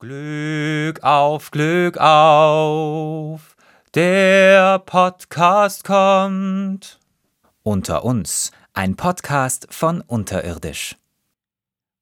[0.00, 3.56] Glück auf, Glück auf,
[3.96, 7.00] der Podcast kommt.
[7.64, 10.94] Unter uns, ein Podcast von Unterirdisch.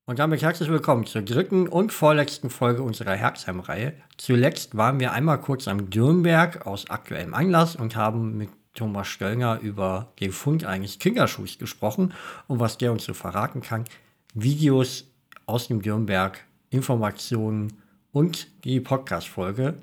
[0.04, 3.95] Und damit herzlich willkommen zur dritten und vorletzten Folge unserer Herzheim-Reihe.
[4.19, 9.60] Zuletzt waren wir einmal kurz am Dürnberg aus aktuellem Anlass und haben mit Thomas Stöllner
[9.60, 12.13] über den Fund eines Kinderschuhs gesprochen
[12.47, 13.87] und was der uns so verraten kann.
[14.35, 15.04] Videos
[15.47, 16.38] aus dem Dürnberg,
[16.69, 17.73] Informationen
[18.16, 19.74] und die Podcast-Folge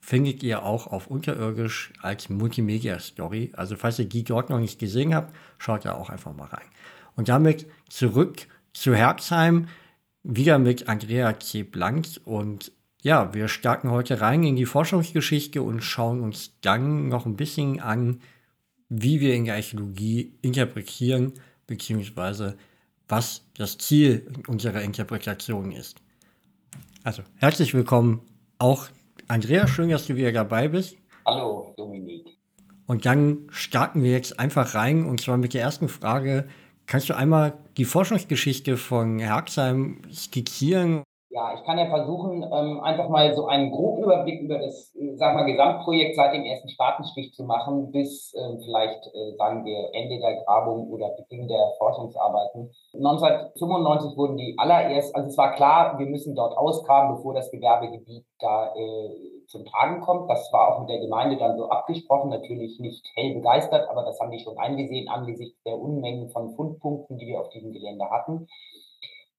[0.00, 3.52] findet ihr auch auf Unterirdisch als Multimedia-Story.
[3.54, 6.66] Also falls ihr die dort noch nicht gesehen habt, schaut da auch einfach mal rein.
[7.16, 9.68] Und damit zurück zu Herzheim,
[10.22, 11.62] wieder mit Andrea C.
[11.62, 12.20] Blank.
[12.26, 17.36] Und ja, wir starten heute rein in die Forschungsgeschichte und schauen uns dann noch ein
[17.36, 18.20] bisschen an,
[18.90, 21.32] wie wir in der Archäologie interpretieren,
[21.66, 22.58] beziehungsweise
[23.08, 26.02] was das Ziel unserer Interpretation ist.
[27.02, 28.20] Also, herzlich willkommen
[28.58, 28.88] auch
[29.26, 30.96] Andrea, schön, dass du wieder dabei bist.
[31.24, 32.36] Hallo, Dominik.
[32.86, 36.46] Und dann starten wir jetzt einfach rein und zwar mit der ersten Frage.
[36.84, 41.02] Kannst du einmal die Forschungsgeschichte von Herxheim skizzieren
[41.32, 45.14] ja, ich kann ja versuchen, ähm, einfach mal so einen groben Überblick über das, äh,
[45.14, 49.90] sag mal, Gesamtprojekt seit dem ersten Spatenstich zu machen, bis äh, vielleicht, äh, sagen wir,
[49.94, 52.72] Ende der Grabung oder Beginn der Forschungsarbeiten.
[52.94, 58.26] 1995 wurden die allererst, also es war klar, wir müssen dort ausgraben, bevor das Gewerbegebiet
[58.40, 60.28] da äh, zum Tragen kommt.
[60.28, 64.18] Das war auch mit der Gemeinde dann so abgesprochen, natürlich nicht hell begeistert, aber das
[64.18, 68.48] haben die schon eingesehen angesichts der Unmengen von Fundpunkten, die wir auf diesem Gelände hatten.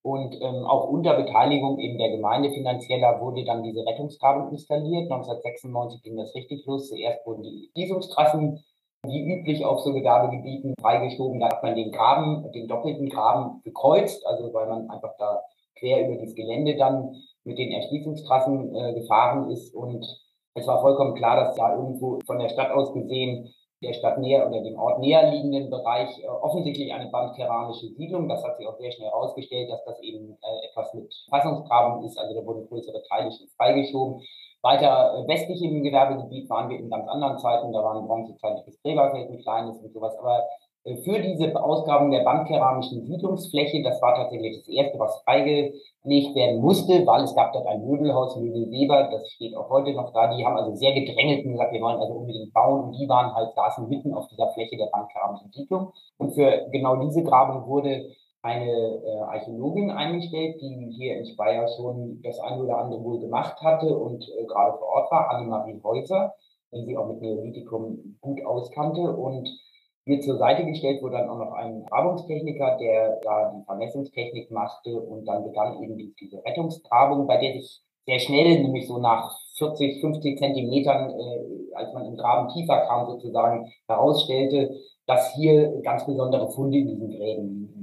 [0.04, 5.12] Und ähm, auch unter Beteiligung eben der Gemeinde finanzieller wurde dann diese Rettungsgrabung installiert.
[5.12, 6.90] 1996 ging das richtig los.
[6.90, 8.64] Zuerst wurden die Schließungstrassen
[9.06, 11.40] wie üblich auf so Gewerbegebieten freigeschoben.
[11.40, 15.42] Da hat man den Graben, den doppelten Graben gekreuzt, also weil man einfach da
[15.78, 19.74] quer über dieses Gelände dann mit den Erschließungstrassen äh, gefahren ist.
[19.74, 20.06] Und
[20.54, 24.48] es war vollkommen klar, dass da irgendwo von der Stadt aus gesehen der Stadt näher
[24.48, 28.30] oder dem Ort näher liegenden Bereich äh, offensichtlich eine bandkeramische Siedlung.
[28.30, 32.18] Das hat sich auch sehr schnell herausgestellt, dass das eben äh, etwas mit Fassungsgraben ist.
[32.18, 34.22] Also da wurden größere Teile schon freigeschoben.
[34.62, 37.74] Weiter äh, westlich im Gewerbegebiet waren wir in ganz anderen Zeiten.
[37.74, 40.16] Da waren bronzezeitliches Gräberfeld, ein kleines und sowas.
[40.20, 40.48] Aber
[40.84, 47.06] für diese Ausgrabung der bandkeramischen Siedlungsfläche, das war tatsächlich das erste, was freigelegt werden musste,
[47.06, 50.36] weil es gab dort ein Möbelhaus, Möbelweber, das steht auch heute noch da.
[50.36, 52.86] Die haben also sehr gedrängelt und gesagt, wir wollen also unbedingt bauen.
[52.86, 55.94] Und die waren halt, saßen mitten auf dieser Fläche der bandkeramischen Siedlung.
[56.18, 58.10] Und für genau diese Grabung wurde
[58.42, 63.62] eine äh, Archäologin eingestellt, die hier in Speyer schon das eine oder andere wohl gemacht
[63.62, 66.34] hatte und äh, gerade vor Ort war, Annemarie Häuser,
[66.74, 69.48] die sie auch mit Neolithikum gut auskannte und
[70.06, 75.00] mir zur Seite gestellt wurde dann auch noch ein Grabungstechniker, der da die Vermessungstechnik machte
[75.00, 79.32] und dann begann eben die, diese Rettungsgrabung, bei der sich sehr schnell, nämlich so nach
[79.58, 84.76] 40, 50 Zentimetern, äh, als man im Graben tiefer kam sozusagen, herausstellte,
[85.06, 87.81] dass hier ganz besondere Funde in diesen Gräben liegen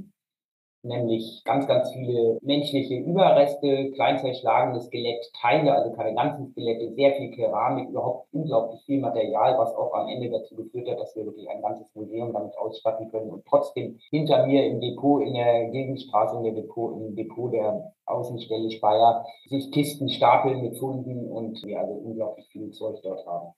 [0.89, 7.31] nämlich ganz, ganz viele menschliche Überreste, klein zerschlagene Skelettteile, also keine ganzen Skelette, sehr viel
[7.31, 11.49] Keramik, überhaupt unglaublich viel Material, was auch am Ende dazu geführt hat, dass wir wirklich
[11.49, 16.37] ein ganzes Museum damit ausstatten können und trotzdem hinter mir im Depot in der Gegenstraße,
[16.39, 21.81] in der Depot, im Depot der Außenstelle Speyer sich Kisten stapeln mit Funden und wir
[21.81, 23.53] also unglaublich viel Zeug dort haben.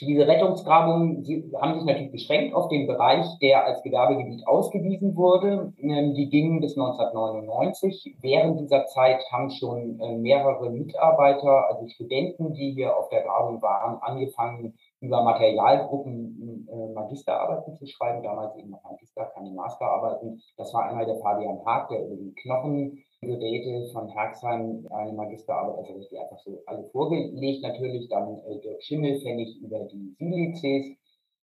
[0.00, 1.24] Diese Rettungsgrabungen
[1.60, 5.72] haben sich natürlich beschränkt auf den Bereich, der als Gewerbegebiet ausgewiesen wurde.
[5.78, 8.16] Ähm, die gingen bis 1999.
[8.20, 13.60] Während dieser Zeit haben schon äh, mehrere Mitarbeiter, also Studenten, die hier auf der Grabung
[13.62, 18.22] waren, angefangen, über Materialgruppen äh, Magisterarbeiten zu schreiben.
[18.22, 20.40] Damals eben noch Magister, keine Masterarbeiten.
[20.56, 25.78] Das war einmal der Fabian Haag, der über die Knochen Geräte von Herxheim eine Magisterarbeit,
[25.78, 27.62] also die einfach so alle vorgelegt.
[27.62, 30.96] Natürlich dann äh, Dirk Schimmelfennig über die Silices.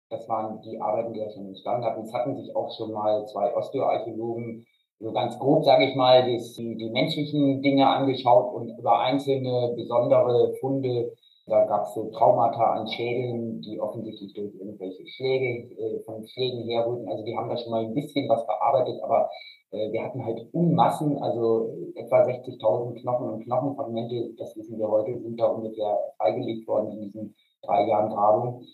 [0.08, 2.02] Das waren die Arbeiten, die er schon entstanden hatten.
[2.02, 4.66] Es hatten sich auch schon mal zwei Osteoarchäologen
[4.98, 10.54] so ganz grob, sage ich mal, die, die menschlichen Dinge angeschaut und über einzelne besondere
[10.60, 11.12] Funde
[11.46, 16.68] da gab es so Traumata an Schädeln, die offensichtlich durch irgendwelche Schläge äh, von Schlägen
[16.68, 17.08] herrührten.
[17.08, 19.30] Also die haben da schon mal ein bisschen was bearbeitet, aber
[19.70, 25.20] äh, wir hatten halt Unmassen, also etwa 60.000 Knochen und Knochenfragmente, das wissen wir heute,
[25.20, 28.64] sind da ungefähr freigelegt worden in diesen drei Jahren Grabung.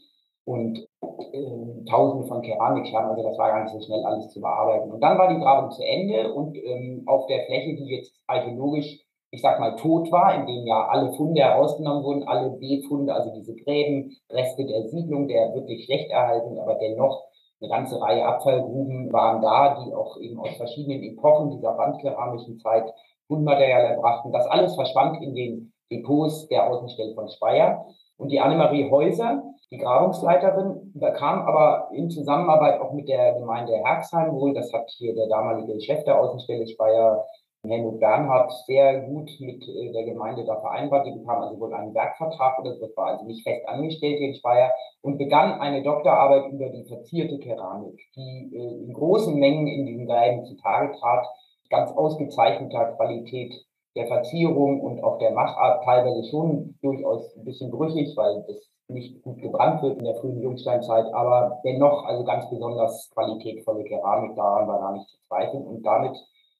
[0.45, 4.91] Und äh, Tausende von Keramikscherben, also das war gar nicht so schnell alles zu bearbeiten.
[4.91, 9.02] Und dann war die Grabung zu Ende und ähm, auf der Fläche, die jetzt archäologisch
[9.33, 13.33] ich sag mal, tot war, in dem ja alle Funde herausgenommen wurden, alle B-Funde, also
[13.35, 17.25] diese Gräben, Reste der Siedlung, der wirklich schlecht erhalten, aber dennoch
[17.61, 22.93] eine ganze Reihe Abfallgruben waren da, die auch eben aus verschiedenen Epochen dieser bandkeramischen Zeit
[23.27, 24.33] Fundmaterial erbrachten.
[24.33, 27.87] Das alles verschwand in den Depots der Außenstelle von Speyer.
[28.19, 34.33] Und die Annemarie Häuser, die Grabungsleiterin, bekam aber in Zusammenarbeit auch mit der Gemeinde Herxheim
[34.35, 37.25] wohl, das hat hier der damalige Chef der Außenstelle Speyer
[37.65, 41.07] Helmut Bernhard sehr gut mit äh, der Gemeinde da vereinbart.
[41.07, 44.73] Die bekam also wohl einen Werkvertrag oder das war also nicht fest angestellt in Speyer
[45.01, 50.07] und begann eine Doktorarbeit über die verzierte Keramik, die äh, in großen Mengen in diesen
[50.07, 51.25] Gräben zutage trat,
[51.71, 53.55] ganz ausgezeichneter Qualität
[53.95, 58.57] der Verzierung und auch der Machart, teilweise schon durchaus ein bisschen brüchig, weil das
[58.89, 64.35] nicht gut gebrannt wird in der frühen Jungsteinzeit, aber dennoch also ganz besonders qualitätvolle Keramik,
[64.35, 66.17] daran war gar nicht zu zweifeln und damit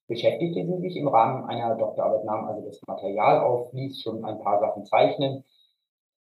[0.09, 4.41] beschäftigte sie sich im Rahmen einer Doktorarbeit, nahm also das Material auf, ließ schon ein
[4.41, 5.45] paar Sachen zeichnen.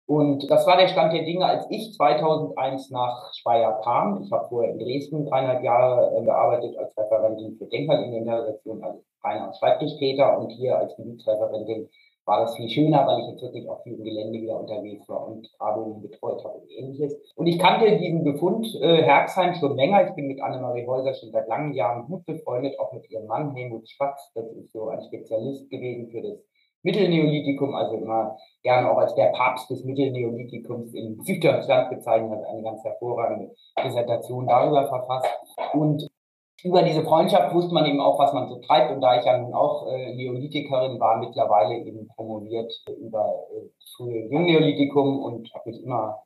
[0.06, 4.22] Und das war der Stand der Dinge, als ich 2001 nach Speyer kam.
[4.22, 9.54] Ich habe vorher in Dresden dreieinhalb Jahre äh, gearbeitet als Referentin für Denkmalinventarisation, also reiner
[9.54, 11.88] Schreibtischtäter und hier als Gebietsreferentin
[12.24, 15.48] war das viel schöner, weil ich jetzt wirklich auf diesem Gelände wieder unterwegs war und
[15.58, 17.16] Grabungen betreut habe und ähnliches.
[17.36, 20.08] Und ich kannte diesen Befund äh, Herxheim schon länger.
[20.08, 23.54] Ich bin mit Annemarie Häuser schon seit langen Jahren gut befreundet, auch mit ihrem Mann
[23.54, 24.30] Helmut Spatz.
[24.34, 26.38] Das ist so ein Spezialist gewesen für das
[26.82, 32.62] Mittelneolithikum, also immer gerne auch als der Papst des Mittelneolithikums in Süddeutschland bezeichnet, hat eine
[32.62, 33.54] ganz hervorragende
[33.84, 35.28] Dissertation darüber verfasst.
[35.74, 36.08] Und
[36.64, 38.92] über diese Freundschaft wusste man eben auch, was man so treibt.
[38.92, 44.28] Und da ich ja nun auch äh, Neolithikerin war, mittlerweile eben promoviert über äh, frühe
[44.28, 46.22] Jungneolithikum und habe mich immer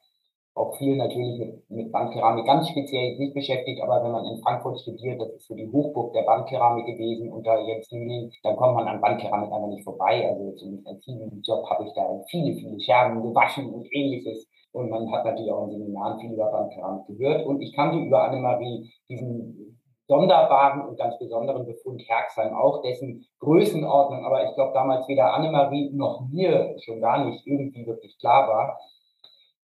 [0.57, 4.81] auch viel natürlich mit, mit Bandkeramik ganz speziell nicht beschäftigt, aber wenn man in Frankfurt
[4.81, 8.89] studiert, das ist so die Hochburg der Bandkeramik gewesen unter Jens Lüning, dann kommt man
[8.89, 10.27] an Bandkeramik einfach nicht vorbei.
[10.27, 14.47] Also zumindest als Job habe ich da viele, viele Scherben gewaschen und ähnliches.
[14.73, 17.47] Und man hat natürlich auch in Seminaren viel über Bandkeramik gehört.
[17.47, 24.25] Und ich kannte über Annemarie diesen sonderbaren und ganz besonderen Befund Herxheim auch, dessen Größenordnung,
[24.25, 28.79] aber ich glaube damals weder Annemarie noch mir schon gar nicht irgendwie wirklich klar war.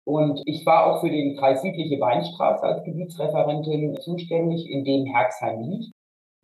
[0.04, 5.62] Und ich war auch für den Kreis Südliche Weinstraße als Gebietsreferentin zuständig, in dem Herxheim
[5.62, 5.95] liegt.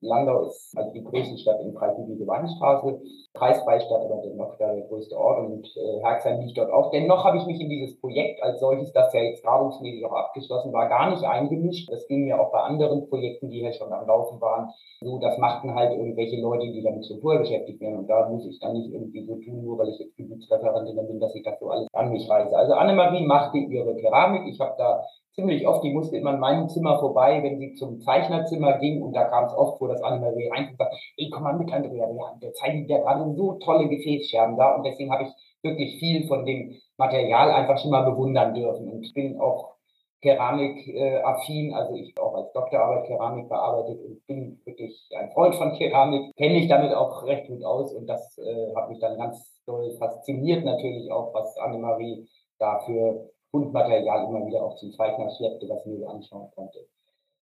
[0.01, 2.99] Landau ist also die größte Stadt im Kreis die Weinstraße,
[3.33, 6.91] kreisfreie Stadt, aber dennoch der größte Ort und äh, Herxheim liegt dort auch.
[6.91, 10.73] Dennoch habe ich mich in dieses Projekt als solches, das ja jetzt grabungsmäßig auch abgeschlossen
[10.73, 11.91] war, gar nicht eingemischt.
[11.91, 14.71] Das ging mir auch bei anderen Projekten, die ja schon am Laufen waren,
[15.03, 17.97] so, das machten halt irgendwelche Leute, die damit schon vorher beschäftigt werden.
[17.99, 21.19] Und da muss ich dann nicht irgendwie so tun, nur weil ich jetzt Gebietsreferentin bin,
[21.19, 22.55] dass ich das so alles an mich reiße.
[22.55, 24.47] Also Annemarie machte ihre Keramik.
[24.47, 28.01] Ich habe da ziemlich oft, die musste immer in meinem Zimmer vorbei, wenn sie zum
[28.01, 31.43] Zeichnerzimmer ging und da kam es oft vor, dass Annemarie reinkommt und sagt, ey, komm
[31.43, 34.75] mal mit, Andrea, wir der zeichnet ja gerade so tolle Gefäßscherben da.
[34.75, 35.29] Und deswegen habe ich
[35.63, 38.89] wirklich viel von dem Material einfach schon mal bewundern dürfen.
[38.89, 39.75] Und bin auch
[40.21, 46.35] Keramik-affin, also ich auch als Doktorarbeit Keramik bearbeitet und bin wirklich ein Freund von Keramik,
[46.35, 49.95] kenne mich damit auch recht gut aus und das äh, hat mich dann ganz doll
[49.97, 52.27] fasziniert natürlich auch, was Annemarie
[52.59, 56.79] dafür Fundmaterial immer wieder auch zum Zeichner schleppte, was mir anschauen konnte.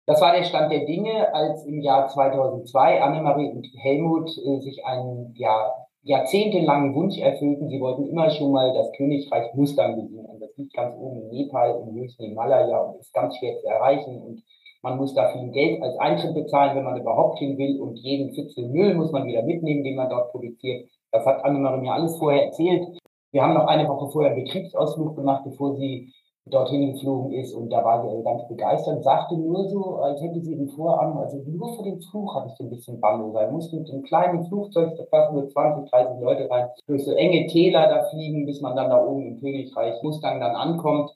[0.05, 4.85] Das war der Stand der Dinge, als im Jahr 2002 Annemarie und Helmut äh, sich
[4.85, 7.69] einen ja, jahrzehntelangen Wunsch erfüllten.
[7.69, 10.27] Sie wollten immer schon mal das Königreich Mustang besiegen.
[10.41, 14.21] Das liegt ganz oben in Nepal, im höchsten Himalaya und ist ganz schwer zu erreichen.
[14.21, 14.43] Und
[14.81, 17.79] man muss da viel Geld als Eintritt bezahlen, wenn man überhaupt hin will.
[17.79, 20.89] Und jeden Fitzel Müll muss man wieder mitnehmen, den man dort produziert.
[21.11, 22.85] Das hat Annemarie mir alles vorher erzählt.
[23.33, 26.13] Wir haben noch eine Woche vorher einen Betriebsausflug gemacht, bevor sie
[26.45, 30.39] dorthin geflogen ist und da war sie also ganz begeistert, sagte nur so, als hätte
[30.39, 33.51] sie den Vorabend, also nur für den Flug hatte ich so ein bisschen Bammel, weil
[33.51, 37.47] musste mit einem kleinen Flugzeug, da passen nur 20, 30 Leute rein, durch so enge
[37.47, 41.09] Täler da fliegen, bis man dann da oben im Königreich Mustang dann ankommt.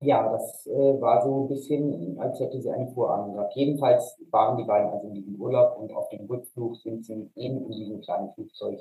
[0.00, 3.54] Ja, das äh, war so ein bisschen, als hätte sie einen Vorabend gehabt.
[3.54, 7.66] Jedenfalls waren die beiden also in diesem Urlaub und auf dem Rückflug sind sie eben
[7.66, 8.80] in diesem kleinen Flugzeug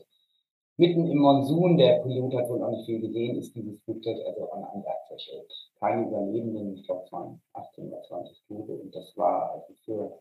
[0.81, 4.49] Mitten im Monsun, der Pilot hat wohl auch nicht viel gesehen, ist dieses Flugzeug also
[4.49, 5.53] an ein Berg zerschellt.
[5.79, 10.19] Keine Überlebenden, ich glaube es waren 18 oder 20 Tote und das war also für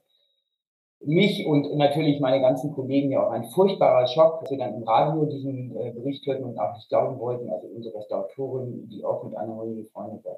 [1.01, 4.83] mich und natürlich meine ganzen Kollegen ja auch ein furchtbarer Schock, als wir dann im
[4.83, 9.25] Radio diesen äh, Bericht hörten und auch nicht glauben wollten, also unsere Restauratorin, die auch
[9.25, 10.37] mit einer Runde befreundet war,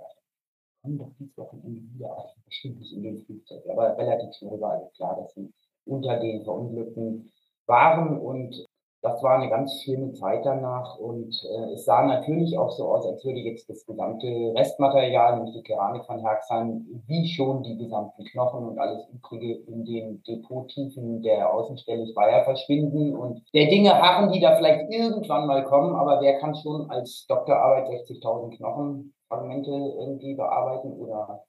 [0.82, 3.64] kommen doch dieses Wochenende wieder, bestimmt nicht in den Flugzeug.
[3.68, 5.52] Aber relativ schnell war also klar, dass sie
[5.84, 7.32] unter den Verunglückten
[7.66, 8.68] waren und
[9.02, 13.04] das war eine ganz schlimme Zeit danach und äh, es sah natürlich auch so aus,
[13.04, 18.24] als würde jetzt das gesamte Restmaterial, nämlich die Keramik von Herxheim, wie schon die gesamten
[18.24, 24.30] Knochen und alles Übrige in den Depottiefen der Außenstelle Speyer verschwinden und der Dinge harren,
[24.30, 30.34] die da vielleicht irgendwann mal kommen, aber wer kann schon als Doktorarbeit 60.000 Knochenfragmente irgendwie
[30.36, 31.42] bearbeiten oder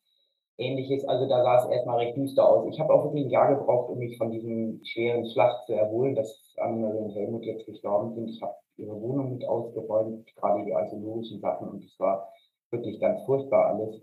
[0.58, 1.08] ähnliches.
[1.08, 2.68] Also da sah es erstmal recht düster aus.
[2.70, 6.16] Ich habe auch wirklich ein Jahr gebraucht, um mich von diesem schweren Schlacht zu erholen,
[6.16, 8.30] dass Annemarie und Helmut jetzt gestorben sind.
[8.30, 12.30] Ich habe ihre Wohnung mit ausgeräumt, gerade die archäologischen Sachen und es war
[12.72, 14.02] wirklich ganz furchtbar alles.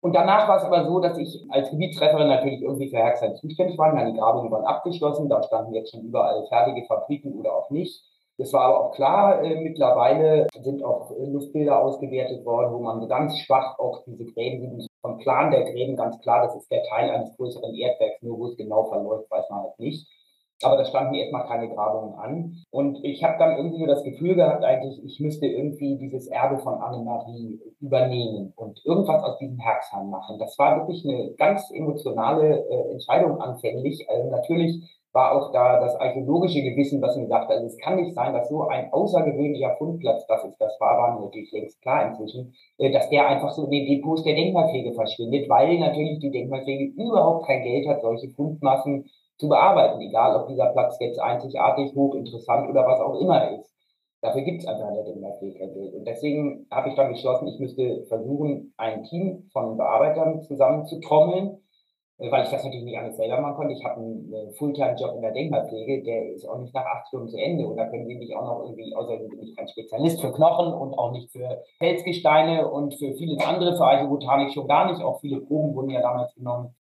[0.00, 3.78] Und danach war es aber so, dass ich als Gebietstrefferin natürlich irgendwie für Herxheim zuständig
[3.78, 3.92] war.
[3.94, 8.04] Meine Grabungen waren abgeschlossen, da standen jetzt schon überall fertige Fabriken oder auch nicht.
[8.36, 13.08] Das war aber auch klar, äh, mittlerweile sind auch äh, Luftbilder ausgewertet worden, wo man
[13.08, 14.90] ganz schwach auch diese Gräben sieht.
[15.04, 18.46] Vom Plan der Gräben ganz klar, das ist der Teil eines größeren Erdwerks, nur wo
[18.46, 20.08] es genau verläuft, weiß man halt nicht.
[20.62, 22.56] Aber da standen erstmal keine Grabungen an.
[22.70, 26.58] Und ich habe dann irgendwie nur das Gefühl gehabt, eigentlich, ich müsste irgendwie dieses Erbe
[26.58, 30.38] von Annemarie übernehmen und irgendwas aus diesem Herzheim machen.
[30.38, 34.06] Das war wirklich eine ganz emotionale äh, Entscheidung anfänglich.
[34.08, 34.82] Also natürlich
[35.14, 38.48] war auch da das archäologische Gewissen, was mir sagte, also es kann nicht sein, dass
[38.48, 43.08] so ein außergewöhnlicher Fundplatz, das ist das war, war natürlich längst klar inzwischen, äh, dass
[43.10, 47.62] der einfach so in den Depots der Denkmalpflege verschwindet, weil natürlich die Denkmalpflege überhaupt kein
[47.62, 49.04] Geld hat, solche Fundmassen
[49.38, 53.74] zu bearbeiten, egal ob dieser Platz jetzt einzigartig, hochinteressant oder was auch immer ist.
[54.24, 55.94] Dafür gibt es einfach in der Geld.
[55.94, 61.58] Und deswegen habe ich dann beschlossen, ich müsste versuchen, ein Team von Bearbeitern zusammenzutrommeln,
[62.16, 63.74] äh, weil ich das natürlich nicht alles selber machen konnte.
[63.74, 67.28] Ich habe einen äh, Fulltime-Job in der Denkmalpflege, der ist auch nicht nach acht Stunden
[67.28, 67.66] zu Ende.
[67.66, 70.72] Und da können Sie mich auch noch irgendwie, außerdem bin ich kein Spezialist für Knochen
[70.72, 75.02] und auch nicht für Felsgesteine und für vieles andere, für Archäobotanik schon gar nicht.
[75.02, 76.74] Auch viele Proben wurden ja damals genommen.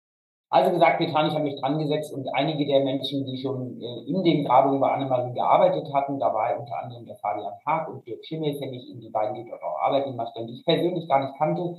[0.54, 4.04] Also gesagt, getan, ich habe mich dran gesetzt und einige der Menschen, die schon äh,
[4.06, 8.06] in den Grabungen bei Annemarie gearbeitet hatten, da war unter anderem der Fabian Haag und
[8.06, 11.38] Dirk Schimmel, kenne ich die beiden, die dort auch arbeiten, die ich persönlich gar nicht
[11.38, 11.78] kannte.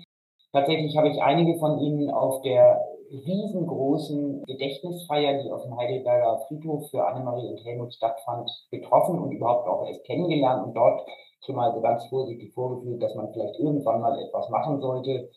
[0.52, 6.88] Tatsächlich habe ich einige von ihnen auf der riesengroßen Gedächtnisfeier, die auf dem Heidelberger Friedhof
[6.90, 11.06] für Annemarie und Helmut stattfand, getroffen und überhaupt auch erst kennengelernt und dort
[11.44, 15.28] schon mal so ganz vorsichtig vorgefühlt, dass man vielleicht irgendwann mal etwas machen sollte.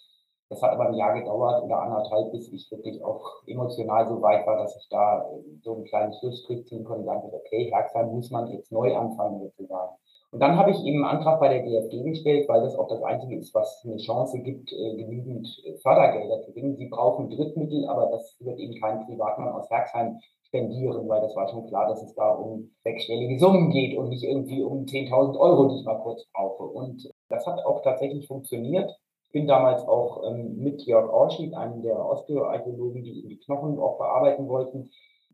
[0.50, 4.46] Das hat aber ein Jahr gedauert oder anderthalb, bis ich wirklich auch emotional so weit
[4.46, 5.26] war, dass ich da
[5.64, 9.40] so einen kleinen Schlussstrich ziehen konnte und sagen, okay, Herxheim muss man jetzt neu anfangen
[9.40, 9.96] sozusagen.
[10.32, 13.02] Und dann habe ich eben einen Antrag bei der DFG gestellt, weil das auch das
[13.04, 16.76] Einzige ist, was eine Chance gibt, äh, genügend äh, Fördergelder zu gewinnen.
[16.76, 21.48] Sie brauchen Drittmittel, aber das wird eben kein Privatmann aus Werksheim spendieren, weil das war
[21.48, 25.70] schon klar, dass es da um sechsstellige Summen geht und nicht irgendwie um 10.000 Euro,
[25.70, 26.64] die ich mal kurz brauche.
[26.64, 28.92] Und das hat auch tatsächlich funktioniert.
[29.36, 34.48] Bin damals auch ähm, mit Jörg Orschied, einem der Osteoarchäologen, die die Knochen auch bearbeiten
[34.48, 34.90] wollten,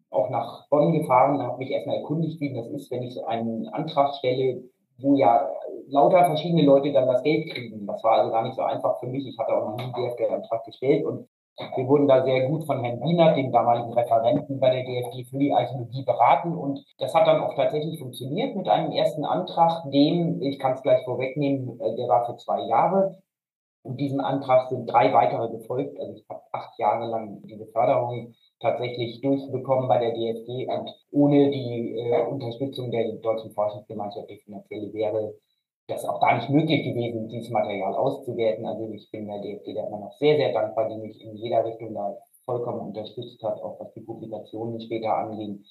[0.09, 3.23] auch nach Bonn gefahren und habe mich erstmal erkundigt, wie das ist, wenn ich so
[3.25, 4.63] einen Antrag stelle,
[4.97, 5.47] wo ja
[5.87, 7.85] lauter verschiedene Leute dann das Geld kriegen.
[7.85, 9.23] Das war also gar nicht so einfach für mich.
[9.27, 11.27] Ich hatte auch noch nie einen DFG-Antrag gestellt und
[11.75, 15.37] wir wurden da sehr gut von Herrn Wiener, dem damaligen Referenten bei der DFG für
[15.37, 20.41] die Archäologie beraten und das hat dann auch tatsächlich funktioniert mit einem ersten Antrag, dem,
[20.41, 23.21] ich kann es gleich vorwegnehmen, äh, der war für zwei Jahre
[23.83, 25.99] und diesem Antrag sind drei weitere gefolgt.
[25.99, 31.49] Also ich habe acht Jahre lang diese Förderung tatsächlich durchbekommen bei der DFG und ohne
[31.49, 35.33] die äh, Unterstützung der Deutschen Forschungsgemeinschaft, die finanzielle, wäre
[35.87, 38.65] das auch gar nicht möglich gewesen, dieses Material auszuwerten.
[38.65, 41.65] Also ich bin der DFG da immer noch sehr, sehr dankbar, die mich in jeder
[41.65, 45.63] Richtung da vollkommen unterstützt hat, auch was die Publikationen später anging.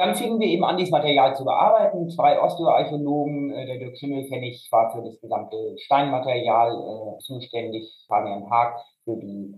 [0.00, 2.08] Dann fingen wir eben an, dieses Material zu bearbeiten.
[2.08, 7.86] Zwei Osteoarchäologen, äh, der Dirk Schimmel kenne ich, war für das gesamte Steinmaterial äh, zuständig,
[8.08, 9.54] Fabian Haag für die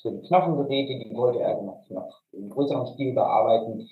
[0.00, 3.86] für die Knochengeräte, die wollte er noch, noch im größeren Stil bearbeiten.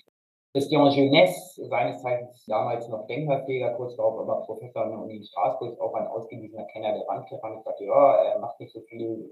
[0.54, 5.78] Christian Jeunesse, seines Zeichens damals noch Denkmalpfleger, kurz darauf aber Professor an der Uni Straßburg,
[5.78, 9.30] auch ein ausgewiesener Kenner der Wandkeramik, sagte, ja, er macht nicht so viel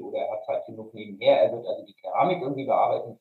[0.00, 3.18] oder er hat Zeit genug nebenher, er wird also die Keramik irgendwie bearbeiten.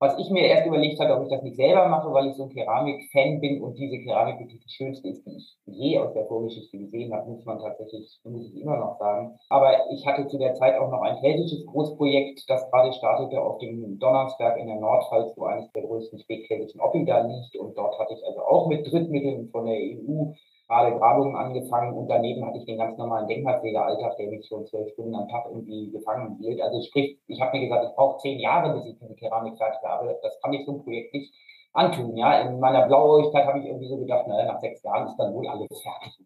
[0.00, 2.44] Was ich mir erst überlegt hatte, ob ich das nicht selber mache, weil ich so
[2.44, 6.26] ein Keramik-Fan bin und diese Keramik wirklich die schönste ist, die ich je aus der
[6.26, 9.38] Vorgeschichte gesehen habe, muss man tatsächlich, muss ich immer noch sagen.
[9.48, 13.58] Aber ich hatte zu der Zeit auch noch ein keltisches Großprojekt, das gerade startete auf
[13.58, 17.56] dem Donnersberg in der Nordpfalz, wo eines der größten spätkeltischen Oppida liegt.
[17.56, 20.32] Und dort hatte ich also auch mit Drittmitteln von der EU
[20.74, 24.90] gerade Grabungen angefangen und daneben hatte ich den ganz normalen Denkmalpflegealltag, der mich schon zwölf
[24.92, 26.60] Stunden am Tag irgendwie gefangen hielt.
[26.60, 29.80] Also sprich, ich habe mir gesagt, ich brauche zehn Jahre, bis ich diese Keramik fertig
[29.84, 30.18] habe.
[30.22, 31.32] Das kann ich so ein Projekt nicht
[31.72, 32.16] antun.
[32.16, 35.34] Ja, in meiner Blauäugigkeit habe ich irgendwie so gedacht, naja, nach sechs Jahren ist dann
[35.34, 36.18] wohl alles fertig.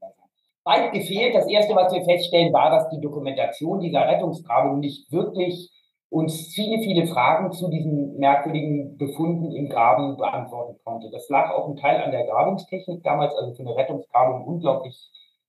[0.64, 1.34] Weit gefehlt.
[1.34, 5.70] Das erste, was wir feststellen, war, dass die Dokumentation dieser Rettungsgrabung nicht wirklich
[6.10, 11.10] uns viele, viele Fragen zu diesen merkwürdigen Befunden im Graben beantworten konnte.
[11.10, 14.96] Das lag auch ein Teil an der Grabungstechnik damals, also für eine Rettungsgrabung unglaublich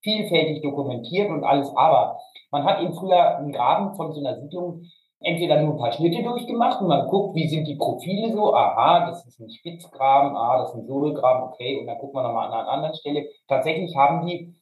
[0.02, 1.72] vielfältig dokumentiert und alles.
[1.76, 2.20] Aber
[2.52, 4.84] man hat eben früher einen Graben von so einer Siedlung
[5.22, 8.54] entweder nur ein paar Schnitte durchgemacht und man guckt, wie sind die Profile so.
[8.54, 12.24] Aha, das ist ein Spitzgraben, ah, das ist ein Sohlgraben, okay, und dann guckt man
[12.24, 13.28] nochmal an einer anderen Stelle.
[13.48, 14.54] Tatsächlich haben die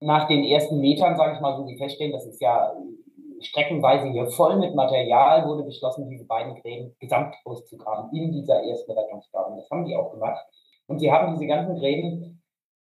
[0.00, 2.72] nach den ersten Metern, sage ich mal, so, die feststellen, das ist ja
[3.40, 8.92] streckenweise hier voll mit Material, wurde beschlossen, diese beiden Gräben gesamt auszugraben in dieser ersten
[8.92, 9.56] Rettungsgrabung.
[9.56, 10.44] Das haben die auch gemacht.
[10.86, 12.42] Und sie haben diese ganzen Gräben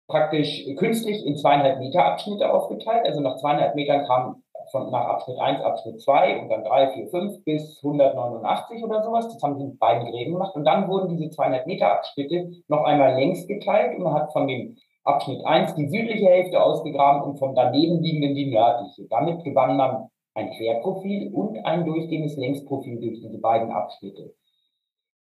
[0.08, 3.06] praktisch künstlich in zweieinhalb Meter Abschnitte aufgeteilt.
[3.06, 7.08] Also nach zweieinhalb Metern kam von nach Abschnitt 1, Abschnitt 2 und dann 3, 4,
[7.08, 9.28] 5 bis 189 oder sowas.
[9.28, 10.54] Das haben sie mit beiden Gräben gemacht.
[10.54, 14.46] Und dann wurden diese 200 Meter Abschnitte noch einmal längs geteilt und man hat von
[14.46, 19.08] dem Abschnitt 1 die südliche Hälfte ausgegraben und vom daneben liegenden die nördliche.
[19.08, 24.34] Damit gewann man ein Querprofil und ein durchgehendes Längsprofil durch diese beiden Abschnitte.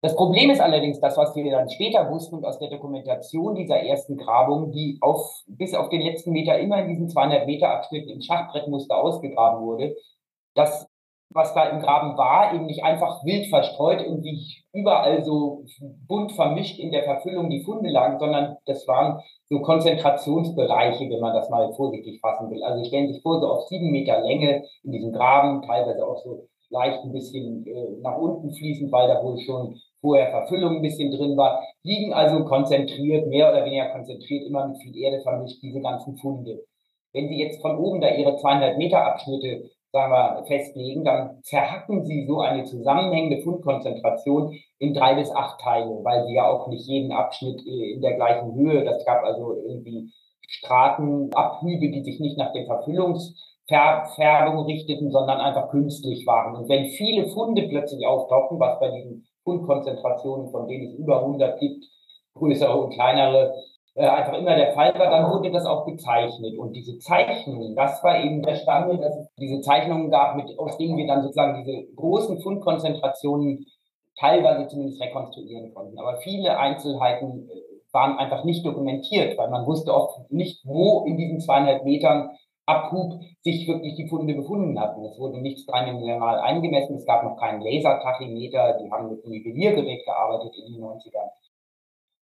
[0.03, 3.81] Das Problem ist allerdings das, was wir dann später wussten und aus der Dokumentation dieser
[3.81, 8.11] ersten Grabung, die auf, bis auf den letzten Meter immer in diesen 200 Meter Abschnitten
[8.11, 9.97] im Schachbrettmuster ausgegraben wurde,
[10.55, 10.89] dass
[11.35, 14.41] was da im Graben war, eben nicht einfach wild verstreut und wie
[14.73, 15.65] überall so
[16.09, 21.35] bunt vermischt in der Verfüllung die Funde lagen, sondern das waren so Konzentrationsbereiche, wenn man
[21.35, 22.62] das mal vorsichtig fassen will.
[22.62, 26.49] Also stellen sich vor, so auf sieben Meter Länge in diesem Graben, teilweise auch so
[26.71, 31.11] leicht ein bisschen äh, nach unten fließend, weil da wohl schon vorher Verfüllung ein bisschen
[31.12, 35.81] drin war, liegen also konzentriert, mehr oder weniger konzentriert, immer mit viel Erde vermischt, diese
[35.81, 36.65] ganzen Funde.
[37.12, 42.05] Wenn Sie jetzt von oben da Ihre zweieinhalb Meter Abschnitte sagen wir, festlegen, dann zerhacken
[42.05, 46.87] sie so eine zusammenhängende Fundkonzentration in drei bis acht Teile, weil sie ja auch nicht
[46.87, 50.11] jeden Abschnitt äh, in der gleichen Höhe, das gab also irgendwie
[50.49, 56.57] Stratenabhübe, die sich nicht nach den Verfüllungsfärbungen richteten, sondern einfach künstlich waren.
[56.57, 61.61] Und wenn viele Funde plötzlich auftauchen, was bei diesen Fundkonzentrationen, von denen es über 100
[61.61, 61.85] gibt,
[62.35, 63.55] größere und kleinere,
[63.95, 66.57] äh, einfach immer der Fall war, dann wurde das auch gezeichnet.
[66.59, 70.77] Und diese Zeichnungen, das war eben der Stammel, dass es diese Zeichnungen gab, mit, aus
[70.79, 73.67] denen wir dann sozusagen diese großen Fundkonzentrationen
[74.19, 75.99] teilweise zumindest rekonstruieren konnten.
[75.99, 81.17] Aber viele Einzelheiten äh, waren einfach nicht dokumentiert, weil man wusste oft nicht, wo in
[81.17, 82.31] diesen zweieinhalb Metern
[82.65, 85.05] Abhub sich wirklich die Funde befunden hatten.
[85.05, 90.05] Es wurde nichts dreidimensional eingemessen, es gab noch keinen Lasertachymeter, die haben mit einem Nivelliergerät
[90.05, 91.29] gearbeitet in den 90ern.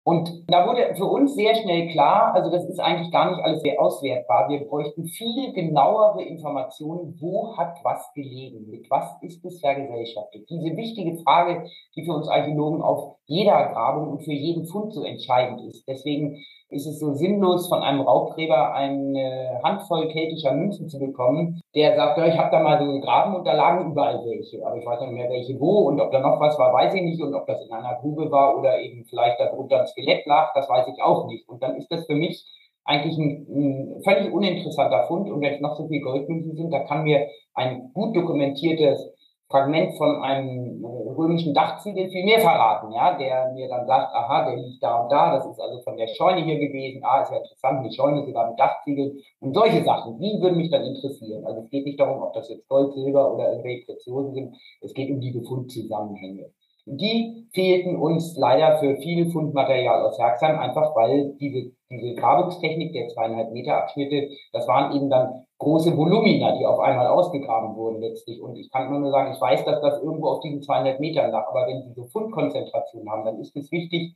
[0.07, 3.59] Und da wurde für uns sehr schnell klar, also das ist eigentlich gar nicht alles
[3.59, 4.47] sehr auswertbar.
[4.47, 10.49] Wir bräuchten viel genauere Informationen, wo hat was gelegen, mit was ist es vergesellschaftet.
[10.49, 15.03] Diese wichtige Frage, die für uns Archäologen auf jeder Grabung und für jeden Fund so
[15.03, 15.85] entscheidend ist.
[15.85, 21.95] Deswegen ist es so sinnlos, von einem Raubgräber eine Handvoll keltischer Münzen zu bekommen, der
[21.95, 24.85] sagt, ja, ich habe da mal so gegraben und da lagen überall welche, aber ich
[24.85, 25.87] weiß nicht mehr welche wo.
[25.87, 27.21] Und ob da noch was war, weiß ich nicht.
[27.21, 30.69] Und ob das in einer Grube war oder eben vielleicht darunter ein Skelett lag, das
[30.69, 31.47] weiß ich auch nicht.
[31.47, 32.45] Und dann ist das für mich
[32.83, 35.29] eigentlich ein, ein völlig uninteressanter Fund.
[35.29, 39.13] Und wenn es noch so viele Goldmünzen sind, da kann mir ein gut dokumentiertes
[39.49, 44.57] Fragment von einem römischen Dachziegel viel mehr verraten, ja, der mir dann sagt, aha, der
[44.57, 47.37] liegt da und da, das ist also von der Scheune hier gewesen, ah, ist ja
[47.37, 51.45] interessant, die Scheune sogar mit Dachziegel und solche Sachen, die würden mich dann interessieren.
[51.45, 54.93] Also es geht nicht darum, ob das jetzt Gold, Silber oder irgendwelche Preziosen sind, es
[54.93, 56.51] geht um die Gefundzusammenhänge.
[56.85, 63.07] Die fehlten uns leider für viel Fundmaterial aus Herxheim, einfach weil diese, diese Grabungstechnik der
[63.09, 68.41] zweieinhalb Meter Abschnitte, das waren eben dann große Volumina, die auf einmal ausgegraben wurden letztlich.
[68.41, 71.47] Und ich kann nur sagen, ich weiß, dass das irgendwo auf diesen zweieinhalb Metern lag,
[71.47, 74.15] aber wenn Sie so Fundkonzentrationen haben, dann ist es wichtig,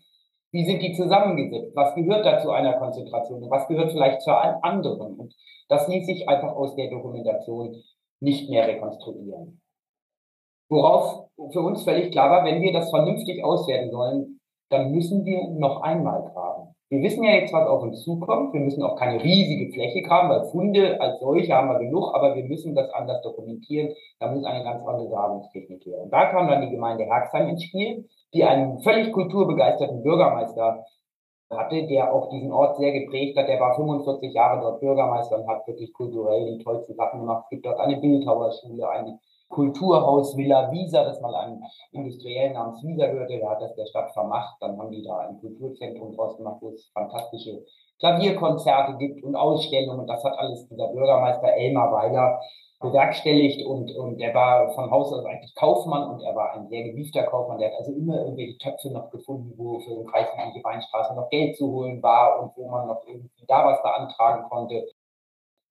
[0.51, 1.75] wie sind die zusammengesetzt?
[1.75, 3.49] Was gehört da zu einer Konzentration?
[3.49, 5.15] Was gehört vielleicht zu einem anderen?
[5.15, 5.33] Und
[5.69, 7.81] das ließ sich einfach aus der Dokumentation
[8.19, 9.61] nicht mehr rekonstruieren.
[10.69, 15.49] Worauf für uns völlig klar war, wenn wir das vernünftig auswerten sollen, dann müssen wir
[15.49, 16.50] noch einmal graben.
[16.91, 18.53] Wir wissen ja jetzt, was auf uns zukommt.
[18.53, 22.35] Wir müssen auch keine riesige Fläche graben, weil Funde als solche haben wir genug, aber
[22.35, 23.93] wir müssen das anders dokumentieren.
[24.19, 26.01] Da muss eine ganz andere Grabungstechnik her.
[26.03, 30.85] Und da kam dann die Gemeinde Herxheim ins Spiel, die einen völlig kulturbegeisterten Bürgermeister
[31.49, 33.47] hatte, der auch diesen Ort sehr geprägt hat.
[33.47, 37.43] Der war 45 Jahre dort Bürgermeister und hat wirklich kulturell die tollsten Sachen gemacht.
[37.45, 39.17] Es gibt dort eine Bildhauerschule, eine
[39.51, 41.61] Kulturhaus Villa Visa, das mal einem
[41.91, 44.57] Industriellen namens Visa gehörte, der hat das der Stadt vermacht.
[44.59, 47.63] Dann haben die da ein Kulturzentrum draus gemacht, wo es fantastische
[47.99, 50.07] Klavierkonzerte gibt und Ausstellungen.
[50.07, 52.39] Das hat alles dieser Bürgermeister Elmar Weiler
[52.81, 56.83] bewerkstelligt und, und er war von Haus aus eigentlich Kaufmann und er war ein sehr
[56.83, 57.59] gewiefter Kaufmann.
[57.59, 61.29] Der hat also immer irgendwelche Töpfe noch gefunden, wo für den Kreis die Weinstraße noch
[61.29, 64.87] Geld zu holen war und wo man noch irgendwie da was beantragen konnte.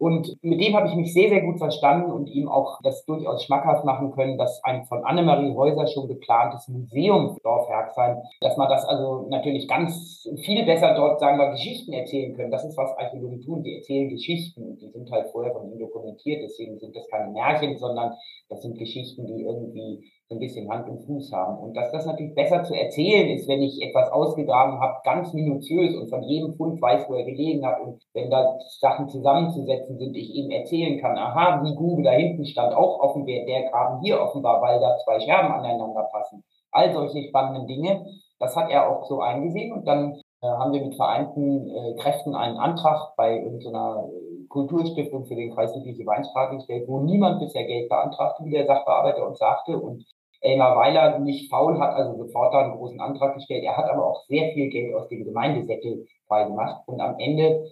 [0.01, 3.45] Und mit dem habe ich mich sehr, sehr gut verstanden und ihm auch das durchaus
[3.45, 8.71] schmackhaft machen können, dass ein von Annemarie Häuser schon geplantes Museum Dorf Herxheim, dass man
[8.71, 12.51] das also natürlich ganz viel besser dort, sagen wir, Geschichten erzählen können.
[12.51, 13.63] Das ist, was Archäologen tun.
[13.63, 16.45] Die erzählen Geschichten und die sind halt vorher von ihm dokumentiert.
[16.45, 18.15] Deswegen sind das keine Märchen, sondern
[18.49, 21.59] das sind Geschichten, die irgendwie so ein bisschen Hand und Fuß haben.
[21.59, 25.97] Und dass das natürlich besser zu erzählen ist, wenn ich etwas ausgegraben habe, ganz minutiös
[25.97, 27.81] und von jedem Fund weiß, wo er gelegen hat.
[27.81, 32.47] Und wenn da Sachen zusammenzusetzen sind, ich eben erzählen kann, aha, die Grube da hinten
[32.47, 36.45] stand auch offen, der Graben hier offenbar, weil da zwei Scherben aneinander passen.
[36.71, 38.07] All solche spannenden Dinge.
[38.39, 42.37] Das hat er auch so eingesehen und dann äh, haben wir mit vereinten äh, Kräften
[42.37, 47.65] einen Antrag bei irgendeiner äh, Kulturstiftung für den Kreis Südliche Weinsprache gestellt, wo niemand bisher
[47.65, 49.77] Geld beantragte, wie der Sachbearbeiter uns sagte.
[49.77, 50.07] Und
[50.41, 53.65] Elmar Weiler nicht faul hat also sofort da einen großen Antrag gestellt.
[53.65, 56.87] Er hat aber auch sehr viel Geld aus dem Gemeindesäckel freigemacht.
[56.87, 57.67] Und am Ende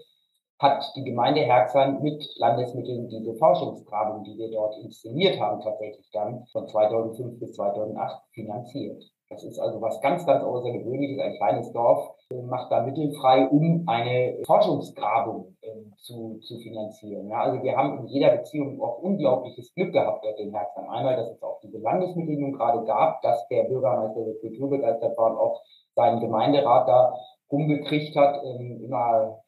[0.58, 6.44] hat die Gemeinde Herxheim mit Landesmitteln diese Forschungsgrabung, die wir dort inszeniert haben, tatsächlich dann
[6.52, 9.02] von 2005 bis 2008 finanziert.
[9.30, 11.20] Das ist also was ganz, ganz Außergewöhnliches.
[11.20, 17.28] Ein kleines Dorf macht da Mittel frei, um eine Forschungsgrabung äh, zu, zu finanzieren.
[17.28, 20.88] Ja, also wir haben in jeder Beziehung auch unglaubliches Glück gehabt dort in Herzheim.
[20.90, 25.30] Einmal, dass es auch diese Landesmittel nun gerade gab, dass der Bürgermeister der kulturbegeistert war
[25.30, 25.62] und auch
[25.94, 27.14] seinen Gemeinderat da
[27.50, 29.40] rumgekriegt hat, ähm, immer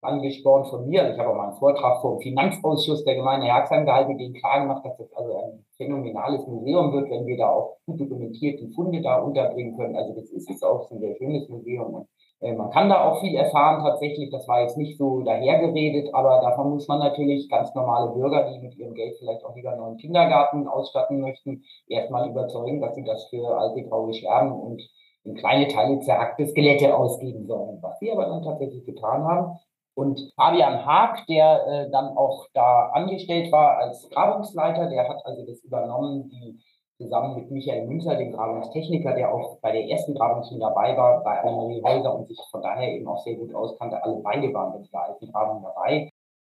[0.00, 1.10] angespornt von mir.
[1.10, 4.84] Ich habe auch mal einen Vortrag vom Finanzausschuss der Gemeinde Herxheim gehalten, dem klar gemacht,
[4.84, 9.20] dass das also ein phänomenales Museum wird, wenn wir da auch gut dokumentierte Funde da
[9.20, 9.96] unterbringen können.
[9.96, 12.08] Also das ist jetzt auch ein sehr schönes Museum und
[12.40, 14.30] äh, man kann da auch viel erfahren tatsächlich.
[14.30, 18.60] Das war jetzt nicht so dahergeredet, aber davon muss man natürlich ganz normale Bürger, die
[18.60, 23.04] mit ihrem Geld vielleicht auch wieder einen neuen Kindergarten ausstatten möchten, erstmal überzeugen, dass sie
[23.04, 24.82] das für alte graue Scherben und
[25.24, 27.78] in kleine Teile zerhackte Skelette ausgeben sollen.
[27.82, 29.58] Was sie aber dann tatsächlich getan haben,
[29.98, 35.44] und Fabian Haag, der äh, dann auch da angestellt war als Grabungsleiter, der hat also
[35.44, 36.56] das übernommen, die
[36.98, 41.24] zusammen mit Michael Münzer, dem Grabungstechniker, der auch bei der ersten Grabung schon dabei war,
[41.24, 44.00] bei Annemarie Häuser und sich von daher eben auch sehr gut auskannte.
[44.04, 46.08] Alle beide waren bei dieser alten Grabung dabei.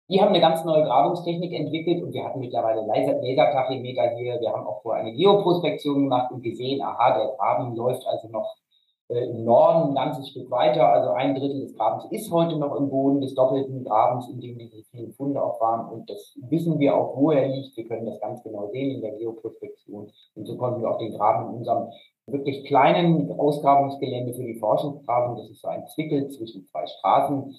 [0.09, 4.39] Die haben eine ganz neue Grabungstechnik entwickelt und wir hatten mittlerweile Lasertachymeter hier.
[4.39, 8.55] Wir haben auch vorher eine Geoprospektion gemacht und gesehen, aha, der Graben läuft also noch
[9.09, 12.89] im Norden ein ganzes Stück weiter, also ein Drittel des Grabens ist heute noch im
[12.89, 15.91] Boden des doppelten Grabens, in dem diese vielen Funde auch waren.
[15.91, 17.75] Und das wissen wir auch, wo er liegt.
[17.75, 20.11] Wir können das ganz genau sehen in der Geoprospektion.
[20.35, 21.89] Und so konnten wir auch den Graben in unserem
[22.27, 27.53] wirklich kleinen Ausgrabungsgelände für die Forschungsgrabung, das ist so ein Zwickel zwischen zwei Straßen,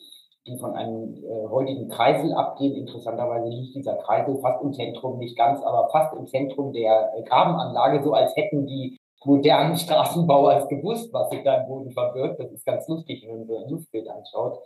[0.47, 2.75] die von einem äh, heutigen Kreisel abgehen.
[2.75, 7.23] Interessanterweise liegt dieser Kreisel fast im Zentrum, nicht ganz, aber fast im Zentrum der äh,
[7.23, 12.41] Grabenanlage, so als hätten die modernen Straßenbauers gewusst, was sich da im Boden verbirgt.
[12.41, 14.59] Das ist ganz lustig, wenn man so ein Luftbild anschaut.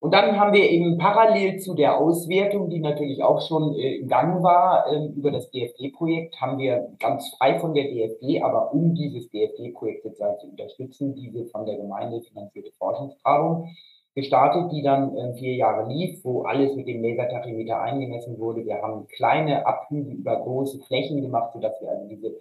[0.00, 4.08] Und dann haben wir eben parallel zu der Auswertung, die natürlich auch schon äh, im
[4.08, 8.94] Gang war, äh, über das DFG-Projekt, haben wir ganz frei von der DFG, aber um
[8.94, 13.68] dieses DFG-Projekt sozusagen zu unterstützen, diese von der Gemeinde finanzierte Forschungsgrabung
[14.14, 18.64] gestartet, die dann äh, vier Jahre lief, wo alles mit dem Lasertachymeter eingemessen wurde.
[18.64, 22.36] Wir haben kleine Abhüge über große Flächen gemacht, sodass wir also diese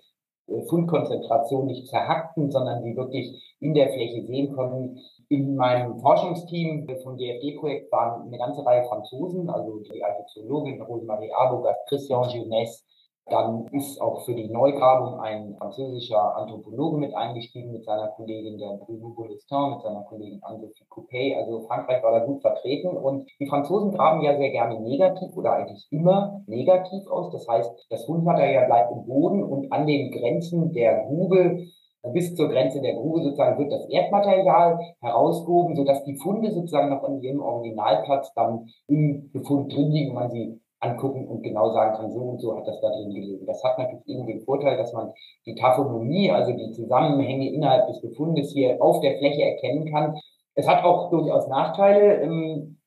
[0.68, 5.00] Fundkonzentration nicht zerhackten, sondern die wirklich in der Fläche sehen konnten.
[5.30, 11.78] In meinem Forschungsteam vom DFG-Projekt waren eine ganze Reihe Franzosen, also die Archäologin Rosemarie Abogat,
[11.88, 12.84] Christian Jeunesse,
[13.30, 18.78] dann ist auch für die Neugrabung ein französischer Anthropologe mit eingestiegen mit seiner Kollegin der
[18.78, 21.38] Bruno Boulestin, mit seiner Kollegin Anne-Sophie Coupé.
[21.38, 25.54] Also Frankreich war da gut vertreten und die Franzosen graben ja sehr gerne negativ oder
[25.54, 27.32] eigentlich immer negativ aus.
[27.32, 31.68] Das heißt, das Fundmaterial bleibt im Boden und an den Grenzen der Grube
[32.14, 37.04] bis zur Grenze der Grube sozusagen wird das Erdmaterial herausgehoben, sodass die Funde sozusagen noch
[37.04, 41.98] an ihrem Originalplatz dann im Befund drin liegen und man sie angucken und genau sagen
[41.98, 43.46] kann, so und so hat das da drin gelegen.
[43.46, 45.12] Das hat natürlich eben den Vorteil, dass man
[45.46, 50.18] die Taphonomie, also die Zusammenhänge innerhalb des Befundes hier auf der Fläche erkennen kann.
[50.56, 52.22] Es hat auch durchaus Nachteile.
[52.22, 52.78] Ähm,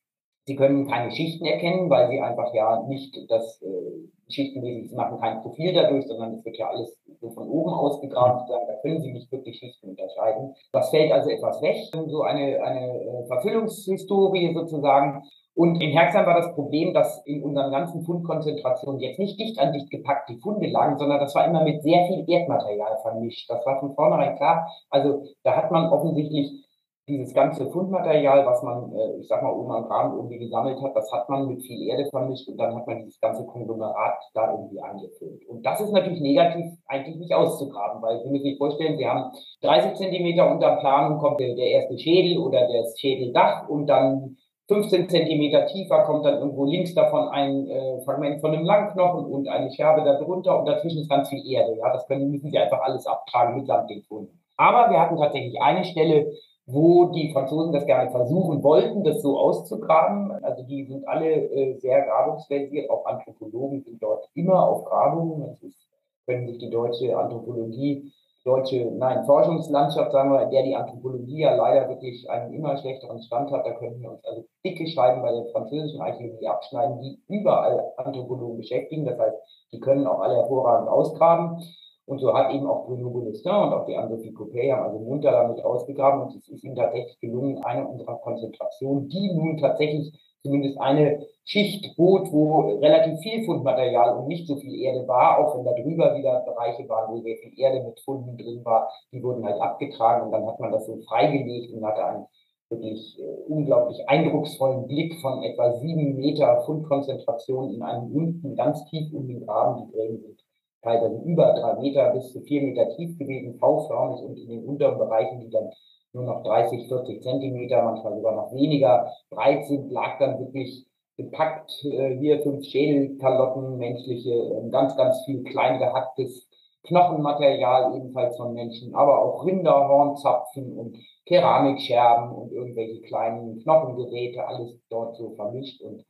[0.46, 5.20] sie können keine Schichten erkennen, weil sie einfach ja nicht das äh, schichtenmäßig, sie machen
[5.20, 8.42] kein Profil dadurch, sondern es wird ja alles so von oben ausgegraben.
[8.48, 10.54] Da können sie nicht wirklich Schichten unterscheiden.
[10.72, 15.22] Das fällt also etwas weg, so eine, eine äh, Verfüllungshistorie sozusagen.
[15.54, 19.72] Und in Herxheim war das Problem, dass in unseren ganzen Fundkonzentrationen jetzt nicht dicht an
[19.72, 23.50] dicht gepackt die Funde lagen, sondern das war immer mit sehr viel Erdmaterial vermischt.
[23.50, 24.66] Das war von vornherein klar.
[24.88, 26.62] Also da hat man offensichtlich
[27.08, 30.94] dieses ganze Fundmaterial, was man, äh, ich sag mal, oben am Graben irgendwie gesammelt hat,
[30.94, 34.52] das hat man mit viel Erde vermischt und dann hat man dieses ganze Konglomerat da
[34.52, 35.44] irgendwie angefüllt.
[35.48, 39.32] Und das ist natürlich negativ eigentlich nicht auszugraben, weil Sie müssen sich vorstellen, Sie haben
[39.62, 44.36] 30 Zentimeter unter Planung kommt der, der erste Schädel oder das Schädeldach und dann
[44.68, 49.48] 15 Zentimeter tiefer kommt dann irgendwo links davon ein äh, Fragment von einem Langknochen und
[49.48, 51.76] eine Scherbe darunter und dazwischen ist ganz viel Erde.
[51.76, 54.38] Ja, das können, müssen Sie einfach alles abtragen mitsamt den Funden.
[54.56, 56.32] Aber wir hatten tatsächlich eine Stelle,
[56.66, 60.30] wo die Franzosen das gerne versuchen wollten, das so auszugraben.
[60.44, 65.48] Also die sind alle äh, sehr grabungsversiert, auch Anthropologen sind dort immer auf Grabungen.
[65.48, 65.82] Das ist
[66.26, 68.12] können sich die deutsche Anthropologie,
[68.44, 73.50] deutsche, nein, Forschungslandschaft, sagen wir, der die Anthropologie ja leider wirklich einen immer schlechteren Stand
[73.52, 73.64] hat.
[73.64, 78.58] Da können wir uns also dicke Scheiben bei der französischen Archäologie abschneiden, die überall Anthropologen
[78.58, 79.04] beschäftigen.
[79.04, 79.36] Das heißt,
[79.72, 81.62] die können auch alle hervorragend ausgraben.
[82.04, 85.30] Und so hat eben auch Bruno Boulestin und auch die Anne-Sophie Coupé haben also munter
[85.30, 90.80] damit ausgegraben und es ist ihnen tatsächlich gelungen, eine unserer Konzentrationen, die nun tatsächlich zumindest
[90.80, 95.64] eine Schicht bot, wo relativ viel Fundmaterial und nicht so viel Erde war, auch wenn
[95.64, 99.44] da drüber wieder Bereiche waren, wo sehr viel Erde mit Funden drin war, die wurden
[99.44, 102.26] halt abgetragen und dann hat man das so freigelegt und hatte einen
[102.70, 109.12] wirklich äh, unglaublich eindrucksvollen Blick von etwa sieben Meter Fundkonzentration in einem unten ganz tief
[109.12, 109.86] um den Graben.
[109.86, 110.40] Die Gräben sind
[110.82, 114.98] teilweise über drei Meter bis zu vier Meter tief gewesen, V-förmig und in den unteren
[114.98, 115.70] Bereichen, die dann
[116.12, 121.70] nur noch 30, 40 Zentimeter, manchmal sogar noch weniger breit sind, lag dann wirklich gepackt
[121.84, 126.48] äh, hier fünf Schädelkalotten, menschliche, äh, ganz, ganz viel klein gehacktes
[126.84, 130.96] Knochenmaterial ebenfalls von Menschen, aber auch Rinderhornzapfen und
[131.26, 136.04] Keramikscherben und irgendwelche kleinen Knochengeräte, alles dort so vermischt und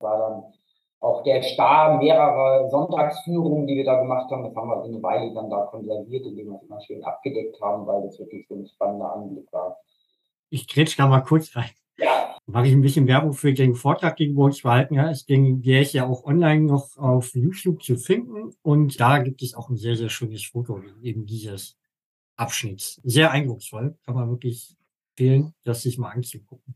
[0.00, 0.52] war dann
[1.00, 5.32] auch der Star mehrerer Sonntagsführungen, die wir da gemacht haben, das haben wir eine Weile
[5.32, 8.66] dann da konserviert, indem wir es immer schön abgedeckt haben, weil das wirklich so ein
[8.66, 9.76] spannender Anblick war.
[10.50, 11.70] Ich kretsch da mal kurz rein.
[11.98, 12.36] Ja.
[12.46, 14.94] Mache ich ein bisschen Werbung für den Vortrag, den wir uns verhalten.
[14.94, 18.54] Ja, ich denke, der ist ja auch online noch auf YouTube zu finden.
[18.62, 21.76] Und da gibt es auch ein sehr, sehr schönes Foto eben dieses
[22.36, 23.00] Abschnitts.
[23.04, 23.96] Sehr eindrucksvoll.
[24.06, 24.76] Kann man wirklich
[25.10, 26.74] empfehlen, das sich mal anzugucken.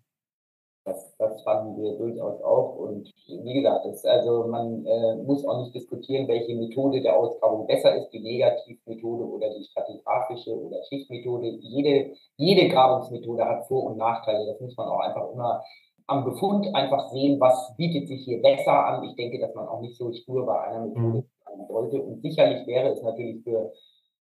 [0.85, 2.77] Das, das fanden wir durchaus auch.
[2.77, 7.69] Und wie gesagt, das, also man äh, muss auch nicht diskutieren, welche Methode der Ausgrabung
[7.69, 11.47] besser ist, die Negativmethode oder die stratigraphische oder Schichtmethode.
[11.61, 14.45] Jede, jede Grabungsmethode hat Vor- und Nachteile.
[14.47, 15.63] Das muss man auch einfach immer
[16.09, 19.05] am Befund einfach sehen, was bietet sich hier besser an.
[19.05, 22.03] Ich denke, dass man auch nicht so stur bei einer Methode sein sollte.
[22.03, 23.73] Und sicherlich wäre es natürlich für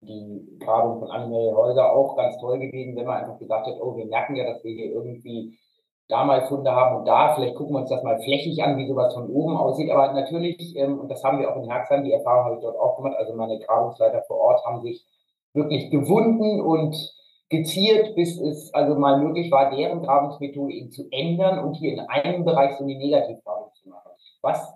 [0.01, 3.95] die Grabung von Annemarie Häuser auch ganz toll gewesen, wenn man einfach gesagt hat, oh,
[3.95, 5.57] wir merken ja, dass wir hier irgendwie
[6.11, 7.33] da mal Funde haben und da.
[7.33, 9.89] Vielleicht gucken wir uns das mal flächig an, wie sowas von oben aussieht.
[9.89, 12.77] Aber natürlich, ähm, und das haben wir auch in Herxheim, die Erfahrung habe ich dort
[12.77, 15.05] auch gemacht, also meine Grabungsleiter vor Ort haben sich
[15.53, 16.95] wirklich gewunden und
[17.49, 21.99] geziert, bis es also mal möglich war, deren Grabungsmethode eben zu ändern und hier in
[21.99, 24.11] einem Bereich so eine Negativgrabung zu machen.
[24.41, 24.73] Was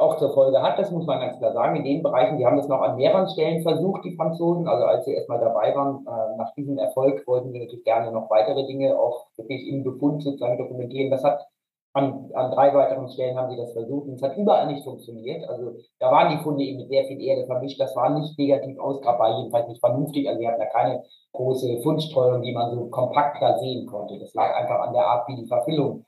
[0.00, 2.56] auch zur Folge hat, das muss man ganz klar sagen, in den Bereichen, die haben
[2.56, 6.36] das noch an mehreren Stellen versucht, die Franzosen, also als sie erstmal dabei waren, äh,
[6.36, 10.58] nach diesem Erfolg wollten sie natürlich gerne noch weitere Dinge auch wirklich im Befund sozusagen
[10.58, 11.10] dokumentieren.
[11.10, 11.46] Das hat
[11.92, 15.48] an, an drei weiteren Stellen haben sie das versucht und es hat überall nicht funktioniert.
[15.48, 17.80] Also da waren die Funde eben mit sehr viel Erde vermischt.
[17.80, 20.28] Das war nicht negativ ausgrabbar, jedenfalls nicht vernünftig.
[20.28, 24.18] Also wir hatten da keine große Fundstreuung, die man so kompakt da sehen konnte.
[24.20, 26.04] Das lag einfach an der Art, wie die Verfüllung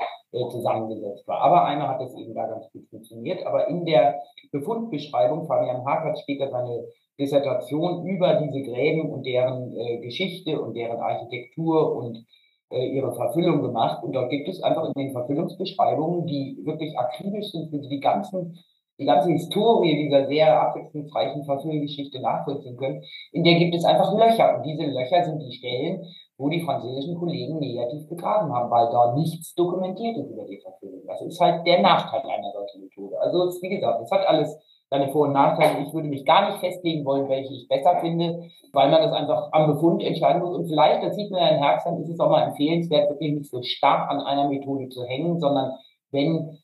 [0.51, 1.41] zusammengesetzt war.
[1.41, 3.45] Aber einmal hat es eben da ganz gut funktioniert.
[3.47, 6.85] Aber in der Befundbeschreibung, Fabian Haag hat später seine
[7.19, 12.25] Dissertation über diese Gräben und deren äh, Geschichte und deren Architektur und
[12.71, 14.03] äh, ihre Verfüllung gemacht.
[14.03, 18.59] Und dort gibt es einfach in den Verfüllungsbeschreibungen, die wirklich akribisch sind, für die ganzen
[18.99, 24.57] die ganze Historie dieser sehr abwechslungsreichen Verfüllgeschichte nachvollziehen können, in der gibt es einfach Löcher.
[24.57, 26.07] Und diese Löcher sind die Stellen,
[26.43, 31.03] wo die französischen Kollegen negativ begraben haben, weil da nichts dokumentiert ist über die Verfüllung.
[31.07, 33.21] Das ist halt der Nachteil einer solchen Methode.
[33.21, 34.59] Also, wie gesagt, es hat alles
[34.91, 35.87] seine Vor- und Nachteile.
[35.87, 39.51] Ich würde mich gar nicht festlegen wollen, welche ich besser finde, weil man das einfach
[39.53, 40.57] am Befund entscheiden muss.
[40.57, 43.51] Und vielleicht, das sieht man ja in Herbst, ist es auch mal empfehlenswert, wirklich nicht
[43.51, 45.73] so stark an einer Methode zu hängen, sondern
[46.11, 46.59] wenn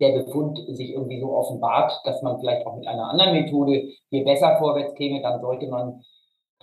[0.00, 4.24] der Befund sich irgendwie so offenbart, dass man vielleicht auch mit einer anderen Methode hier
[4.24, 6.02] besser vorwärts käme, dann sollte man,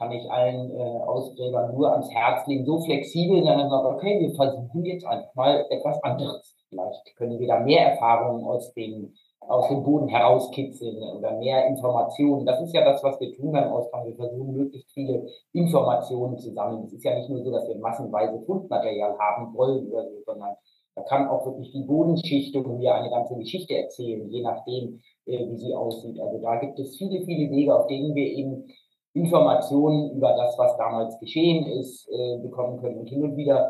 [0.02, 4.34] kann ich allen äh, Ausgräbern nur ans Herz legen, so flexibel man sagt, okay, wir
[4.34, 6.56] versuchen jetzt einfach mal etwas anderes.
[6.70, 12.48] Vielleicht können wir da mehr Erfahrungen aus dem, aus dem Boden herauskitzeln oder mehr Informationen.
[12.48, 14.08] Das ist ja das, was wir tun beim Ausgang.
[14.08, 16.86] Wir versuchen, möglichst viele Informationen zu sammeln.
[16.86, 20.56] Es ist ja nicht nur so, dass wir massenweise Fundmaterial haben wollen oder so, sondern
[20.96, 25.58] da kann auch wirklich die Bodenschichtung mir eine ganze Geschichte erzählen, je nachdem, äh, wie
[25.58, 26.20] sie aussieht.
[26.20, 28.68] Also da gibt es viele, viele Wege, auf denen wir eben
[29.14, 33.00] Informationen über das, was damals geschehen ist, äh, bekommen können.
[33.00, 33.70] Und hin und wieder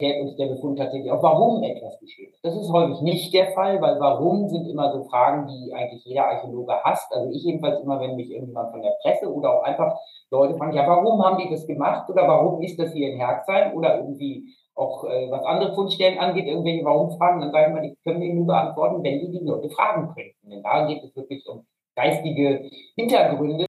[0.00, 2.44] klärt uns der Befund tatsächlich auch, warum etwas geschehen ist.
[2.44, 6.26] Das ist häufig nicht der Fall, weil warum sind immer so Fragen, die eigentlich jeder
[6.26, 7.12] Archäologe hasst.
[7.12, 9.94] Also ich jedenfalls immer, wenn mich irgendjemand von der Presse oder auch einfach
[10.30, 13.74] Leute fragen, ja, warum haben die das gemacht oder warum ist das hier in Herzheim
[13.74, 18.20] oder irgendwie auch äh, was andere Fundstellen angeht, irgendwelche Warum-Fragen, dann sagen wir, die können
[18.20, 20.50] wir nur beantworten, wenn die die Leute fragen könnten.
[20.50, 23.66] Denn da geht es wirklich um geistige Hintergründe,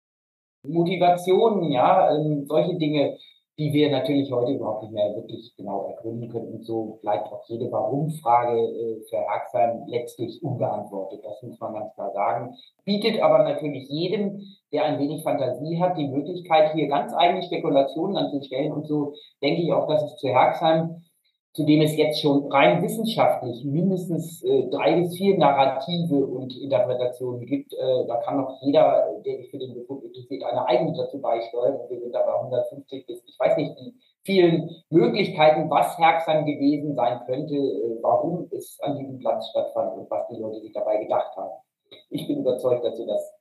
[0.63, 3.17] Motivationen, ja, ähm, solche Dinge.
[3.62, 6.54] die wir natürlich heute überhaupt nicht mehr wirklich genau ergründen können.
[6.54, 11.19] Und so bleibt auch jede Warum-Frage äh, für Herxheim letztlich unbeantwortet.
[11.24, 12.56] Das muss man ganz klar sagen.
[12.86, 18.17] Bietet aber natürlich jedem, der ein wenig Fantasie hat, die Möglichkeit, hier ganz eigene Spekulationen
[18.17, 18.71] anzustellen.
[18.71, 21.04] Und so denke ich auch, dass es zu Herxheim
[21.54, 27.46] zu dem es jetzt schon rein wissenschaftlich mindestens äh, drei bis vier Narrative und Interpretationen
[27.46, 27.74] gibt.
[27.74, 31.80] Äh, da kann noch jeder, der sich für den Befund interessiert, eine eigene dazu beisteuern.
[31.90, 37.20] Wir sind dabei 150 bis, ich weiß nicht, die vielen Möglichkeiten, was Herxheim gewesen sein
[37.26, 41.36] könnte, äh, warum es an diesem Platz stattfand und was die Leute sich dabei gedacht
[41.36, 41.52] haben.
[42.10, 43.34] Ich bin überzeugt, dass wir das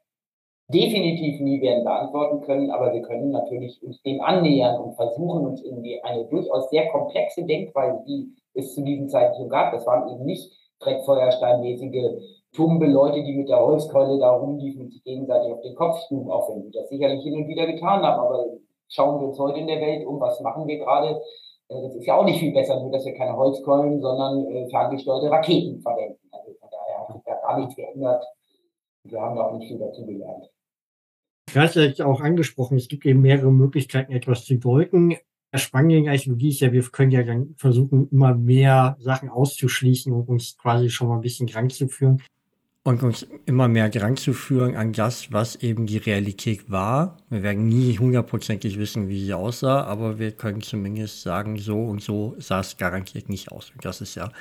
[0.72, 5.62] definitiv nie werden beantworten können, aber wir können natürlich uns dem annähern und versuchen, uns
[5.62, 10.24] irgendwie eine durchaus sehr komplexe Denkweise, die es zu diesem Zeitpunkt gab, das waren eben
[10.24, 15.60] nicht Fred Feuerstein-mäßige tumbe Leute, die mit der Holzkeule da rumliefen und sich gegenseitig auf
[15.60, 18.46] den Kopf schlugen, auch wenn die das sicherlich hin und wieder getan haben, aber
[18.88, 21.20] schauen wir uns heute in der Welt um, was machen wir gerade?
[21.68, 24.68] Äh, das ist ja auch nicht viel besser, nur dass wir keine Holzkeulen, sondern äh,
[24.68, 26.18] ferngesteuerte Raketen verwenden.
[26.32, 28.24] Also von daher hat sich da gar nichts geändert.
[29.04, 30.50] Wir haben auch nicht viel dazu gelernt.
[31.54, 35.16] Ja auch angesprochen, es gibt eben mehrere Möglichkeiten, etwas zu deuten.
[35.52, 40.28] Das Spannende Archäologie ist ja, wir können ja dann versuchen, immer mehr Sachen auszuschließen und
[40.28, 42.22] uns quasi schon mal ein bisschen krank zu führen
[42.82, 47.18] und uns immer mehr dran zu führen an das, was eben die Realität war.
[47.28, 52.02] Wir werden nie hundertprozentig wissen, wie sie aussah, aber wir können zumindest sagen, so und
[52.02, 53.70] so sah es garantiert nicht aus.
[53.70, 54.32] Und das ist ja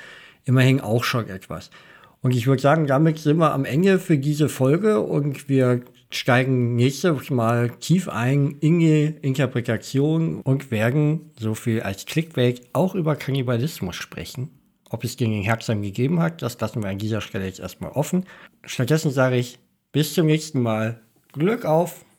[0.44, 1.70] immerhin auch schon etwas.
[2.22, 6.76] Und ich würde sagen, damit sind wir am Ende für diese Folge und wir steigen
[6.76, 13.16] nächstes Mal tief ein in die Interpretation und werden, so viel als Clickbait, auch über
[13.16, 14.50] Kannibalismus sprechen.
[14.90, 17.92] Ob es den in Herzheim gegeben hat, das lassen wir an dieser Stelle jetzt erstmal
[17.92, 18.26] offen.
[18.64, 19.58] Stattdessen sage ich
[19.92, 21.00] bis zum nächsten Mal.
[21.32, 22.04] Glück auf!